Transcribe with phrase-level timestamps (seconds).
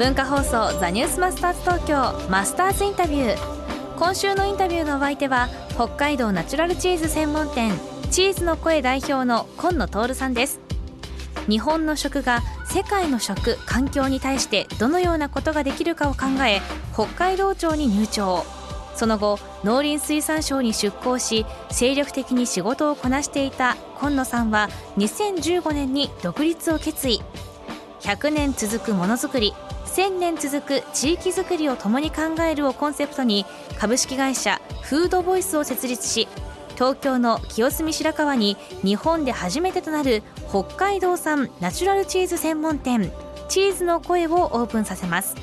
[0.00, 7.70] 文化放送ザニュースマスターズ東京マスターズインタビュー今週のインタビューのお相手は北海道ナチュラルチーズ専門店
[8.10, 10.58] チーズの声代表の今野徹さんです。
[11.50, 16.62] 日本の食が世界の食環境に対してどのようなことができるかを考え
[16.94, 18.46] 北海道庁に入庁。
[18.96, 27.20] その後農林水産省に出向し精力的に仕事をこなしていた今野さんは2015年に独立を決意。
[28.00, 29.54] 100年続くものづくり
[29.86, 33.44] 1000年続く地域づくりを共に考えるをコンセプトに
[33.78, 36.28] 株式会社フードボイスを設立し
[36.74, 43.12] 東京の清澄白河に日本で初めてとなる北海道産ナチュラルチーズ専門店
[43.48, 45.34] チーズの声をオープンさせます。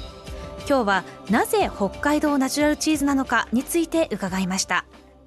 [0.67, 4.85] 今日はなぜ北海道ナチュラルチーズなのかについて伺いました。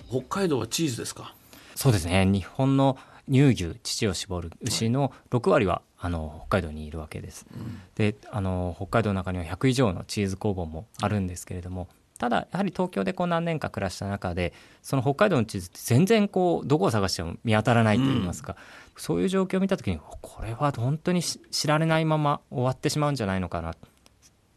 [0.09, 1.35] 北海道はチーズですか？
[1.75, 2.27] そうですね。
[2.27, 2.99] 日本の
[3.31, 18.57] 乳牛乳を絞る牛の6割はあの北海道にいるわけです、うん、であの北海道の中には100以上のチーズ工房もあるんですけれども、ただやはり東京でこう何年か暮らした中でその北海道の地図って全然こうどこを探しても見当たらないといいますか、
[18.95, 23.75] うん、そういう状況を見た時にこれは本当に知られないまま終わってしまうんじゃないのかな。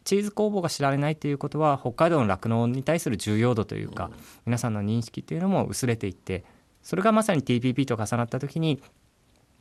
[0.03, 4.11] チーズ工房が知られないということは北海道の酪農に対する重要度というか、
[4.45, 6.43] 皆さんの認識っていうのも薄れていって
[6.81, 8.81] それがまさに TPP と重なった時に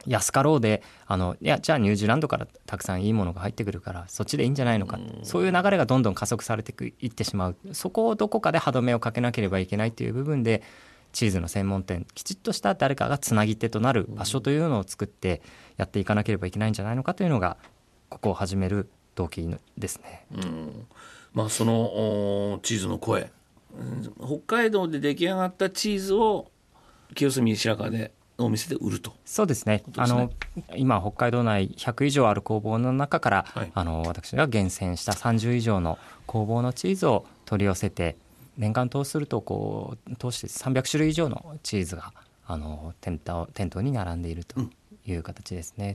[0.07, 7.57] 安かろうであのいやじゃあニュージーランドからたくさんいいものが入ってくるからそっちでいいんじゃないのか、うそういう流れがどんどん加速されていってしまう。
[7.73, 10.63] そこをどこかで歯止めをかけなければいけないという部分で
[11.13, 15.43] チーズの専門店きちっとした誰かがつなぎ手となる場所というのを作って
[15.77, 17.57] やっていかなければいけないんじゃないのかというのが
[18.09, 20.27] ここを始める動機ですね。
[20.35, 20.87] うん。
[21.33, 23.31] まあ、そのチーズの声。
[24.21, 26.51] 北海道で出来上がったチーズを
[27.15, 29.15] 清澄白河でお店で売ると。
[29.25, 30.31] そうですね、ね、あの
[30.77, 38.17] 今北海道内100以上ある工房の中から、はい、あの私が厳選した30以上の工房のチーズを取り寄せて
[38.57, 42.13] 年間通するとこう通して300種類以上のチーズが
[42.47, 44.61] あの店頭店頭に並んでいると
[45.07, 45.95] いう形ですね。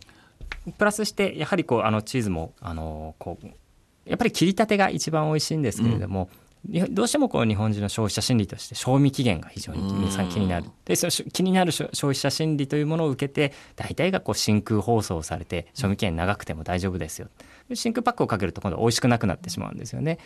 [0.65, 3.47] うん、プラスしてやはりこうあのチーズもあのこう
[4.05, 10.66] やっぱり切りたてが一番美味しいんですけれども、うんどうしてもこう日本人の消費者心理として賞味期限が非常に皆さん気になる。
[10.85, 17.29] でその気になる消費者心理というものを受けて大体がこう真空包装されて賞味期限長くても大丈夫ですよ。
[17.73, 20.19] 真空パックをかけると今度美味しくなくなってしまうんですよね。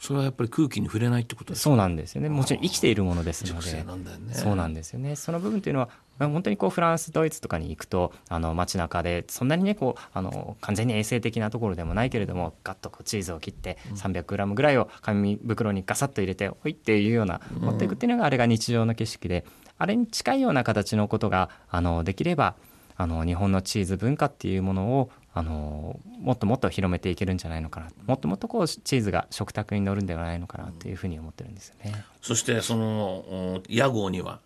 [0.00, 2.30] それはやっぱり空気に触れないってことですそうなんですよね。
[2.30, 3.84] もちろん生きているものですので、ね、
[4.32, 5.14] そうなんですよね。
[5.14, 19.44] その部分というのは本当にこうフランスドイツとかに行くとあの街中でそんなにねこうあの完全に衛生的なところでもないけれどもガッとこうチーズを切って 300g ぐらいを紙袋にガサッと入れてほいっていうような持っていくっていうのがあれが日常の景色で
[19.78, 22.54] あれに近いような形のことがあのできれば
[22.96, 27.88] あの日本のチーズ文化っていうものをあのもっともっと広めていけるんじゃないのかな。
[28.06, 32.04] もっともっとこうチーズが食卓に乗るんではないのかなというふうに思ってるんですよね。
[32.20, 34.40] そしてその屋号には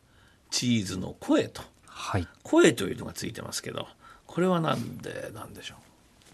[0.51, 3.87] チーズの声と、はい、声というのがついてますけど
[4.27, 5.77] これは何でなんでしょ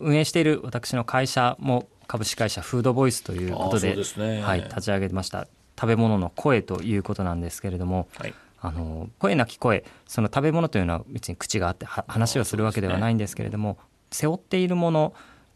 [0.01, 0.09] う？
[0.09, 5.47] 運営している私の会社も株式会社フードボイスということで、ね、はい、立ち上げました。
[5.79, 13.79] 食べ物の声ということなんですけれども、はい、あの声なき声その食べ物というのは別に口があって話をするわけではないんですけれども、
[14.11, 15.15] 背負っているもの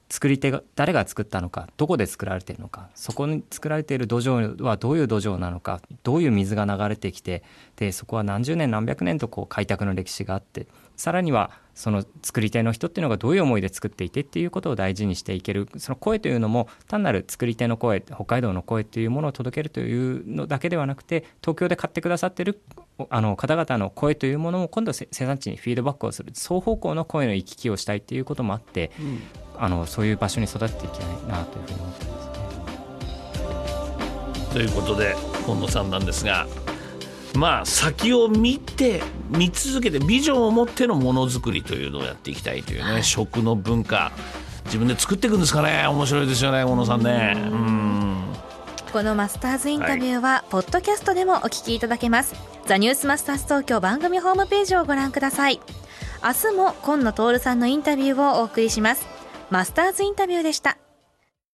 [0.08, 7.42] 作り手が誰が作ったのかどこで作られているのかそこに作られている土壌はどういう土壌なのかどういう水が流れてきて
[7.76, 10.66] でそこは何十年何百年とこう開拓の歴史があって
[10.96, 22.60] さらにはその作り手の人っていうのがどういう思いで作っていてっていうことを大事にしていけるその声というのも単なる作り手の声北海道の声っていうものを届けるというのだけではなくて東京で買ってくださってる
[23.10, 29.20] あの方々の声というものも今度生産地にフィードバックをする双方向の声の行き来をしたいっていうこともあって、うん、
[29.58, 32.28] あのそういう場所に育っていきたいなというふうに思ってます。
[34.48, 34.52] ね。
[34.52, 35.14] ということで
[35.46, 36.46] 本野さんなんですが
[37.34, 44.12] まあ先を見て見続けてビジョンを持ってのものづくりというのをやっていきたいというね、食の文化。
[44.66, 45.86] 自分で作っていくんですかね。
[45.86, 47.34] 面白いですよね小野さんね。
[47.36, 48.24] うん。
[48.92, 55.60] このマスターズインタビューは、ポッドキャストでもお聞きいただけますザニュースマスターズ東京番組ホームページをご覧ください。
[56.22, 59.06] 明日も今野徹さんのインタビューをお送りします。
[59.50, 60.78] マスターズインタビューでした。